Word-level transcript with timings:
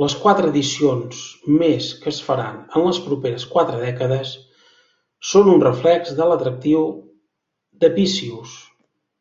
Les 0.00 0.12
quatre 0.24 0.50
edicions 0.52 1.22
més 1.62 1.88
que 2.04 2.08
es 2.12 2.20
faran 2.26 2.60
en 2.80 2.84
les 2.88 3.00
properes 3.06 3.46
quatre 3.54 3.80
dècades 3.80 4.30
són 5.32 5.50
un 5.54 5.66
reflex 5.66 6.14
de 6.20 6.30
l'atractiu 6.34 6.84
d'"Apicius". 7.82 8.54